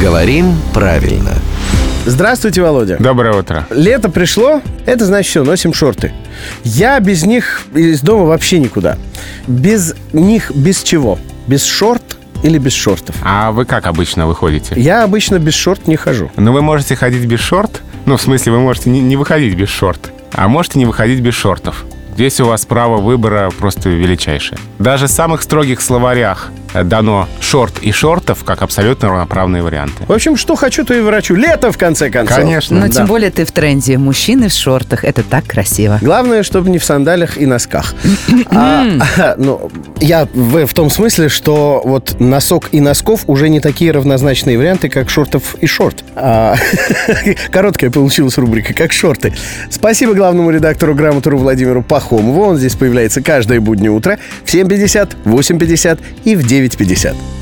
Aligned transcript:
Говорим 0.00 0.56
правильно. 0.72 1.32
Здравствуйте, 2.06 2.62
Володя. 2.62 2.96
Доброе 2.98 3.38
утро. 3.38 3.66
Лето 3.68 4.08
пришло, 4.08 4.62
это 4.86 5.04
значит 5.04 5.28
все, 5.28 5.44
носим 5.44 5.74
шорты. 5.74 6.14
Я 6.64 6.98
без 7.00 7.26
них 7.26 7.66
из 7.74 8.00
дома 8.00 8.24
вообще 8.24 8.58
никуда. 8.60 8.96
Без 9.46 9.94
них 10.14 10.52
без 10.52 10.82
чего? 10.82 11.18
Без 11.46 11.64
шорт 11.64 12.16
или 12.42 12.56
без 12.56 12.72
шортов? 12.72 13.14
А 13.22 13.52
вы 13.52 13.66
как 13.66 13.86
обычно 13.86 14.26
выходите? 14.26 14.72
Я 14.74 15.04
обычно 15.04 15.38
без 15.38 15.52
шорт 15.52 15.86
не 15.86 15.96
хожу. 15.96 16.30
Ну, 16.34 16.52
вы 16.52 16.62
можете 16.62 16.96
ходить 16.96 17.26
без 17.26 17.40
шорт. 17.40 17.82
Ну, 18.06 18.16
в 18.16 18.22
смысле, 18.22 18.52
вы 18.52 18.60
можете 18.60 18.88
не, 18.88 19.00
не 19.00 19.16
выходить 19.16 19.54
без 19.54 19.68
шорт. 19.68 20.12
А 20.32 20.48
можете 20.48 20.78
не 20.78 20.86
выходить 20.86 21.20
без 21.20 21.34
шортов. 21.34 21.84
Здесь 22.14 22.40
у 22.40 22.46
вас 22.46 22.64
право 22.64 22.98
выбора 23.00 23.50
просто 23.58 23.90
величайшее. 23.90 24.58
Даже 24.78 25.08
в 25.08 25.10
самых 25.10 25.42
строгих 25.42 25.82
словарях 25.82 26.48
дано 26.74 27.28
шорт 27.40 27.78
и 27.82 27.92
шортов 27.92 28.44
как 28.44 28.62
абсолютно 28.62 29.08
равноправные 29.08 29.62
варианты. 29.62 30.04
В 30.06 30.12
общем, 30.12 30.36
что 30.36 30.54
хочу, 30.56 30.84
то 30.84 30.94
и 30.94 31.00
врачу. 31.00 31.34
Лето, 31.34 31.72
в 31.72 31.78
конце 31.78 32.10
концов. 32.10 32.36
Конечно. 32.36 32.80
Но 32.80 32.86
Да. 32.86 32.92
тем 32.92 33.06
более 33.06 33.30
ты 33.30 33.44
в 33.44 33.52
тренде. 33.52 33.98
Мужчины 33.98 34.48
в 34.48 34.52
шортах. 34.52 35.04
Это 35.04 35.22
так 35.22 35.44
красиво. 35.46 35.98
Главное, 36.00 36.42
чтобы 36.42 36.70
не 36.70 36.78
в 36.78 36.84
сандалях 36.84 37.38
и 37.38 37.46
носках. 37.46 37.94
А, 38.46 38.84
ну, 39.38 39.70
я 40.00 40.28
в, 40.32 40.66
в 40.66 40.74
том 40.74 40.90
смысле, 40.90 41.28
что 41.28 41.82
вот 41.84 42.16
носок 42.20 42.68
и 42.72 42.80
носков 42.80 43.24
уже 43.26 43.48
не 43.48 43.60
такие 43.60 43.90
равнозначные 43.92 44.58
варианты, 44.58 44.88
как 44.88 45.10
шортов 45.10 45.54
и 45.60 45.66
шорт. 45.66 46.04
А, 46.14 46.56
короткая 47.50 47.90
получилась 47.90 48.38
рубрика, 48.38 48.74
как 48.74 48.92
шорты. 48.92 49.32
Спасибо 49.70 50.14
главному 50.14 50.50
редактору 50.50 50.94
грамотору 50.94 51.38
Владимиру 51.38 51.82
Пахомову. 51.82 52.42
Он 52.42 52.56
здесь 52.56 52.74
появляется 52.74 53.22
каждое 53.22 53.60
буднее 53.60 53.90
утро 53.90 54.18
в 54.44 54.52
7.50, 54.52 55.16
8.50 55.24 55.98
и 56.24 56.36
в 56.36 56.46
9.50. 56.68 57.39